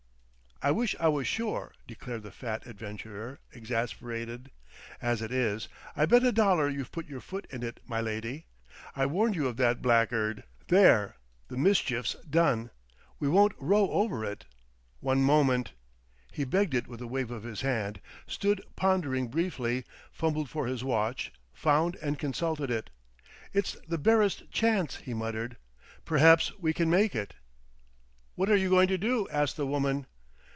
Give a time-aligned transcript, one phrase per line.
[0.63, 4.51] "I wish I was sure," declared the fat adventurer, exasperated.
[5.01, 8.45] "As it is, I bet a dollar you've put your foot in it, my lady.
[8.95, 10.43] I warned you of that blackguard....
[10.67, 11.15] There!
[11.47, 12.69] The mischief's done;
[13.17, 14.45] we won't row over it.
[14.99, 15.71] One moment."
[16.31, 20.83] He begged it with a wave of his hand; stood pondering briefly, fumbled for his
[20.83, 22.91] watch, found and consulted it.
[23.51, 25.57] "It's the barest chance," he muttered.
[26.05, 27.33] "Perhaps we can make it."
[28.35, 30.05] "What are you going to do?" asked the woman.